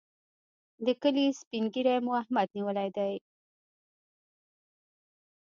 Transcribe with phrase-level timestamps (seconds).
[0.85, 3.13] د کلي سپين ږيری مو احمد نیولی دی.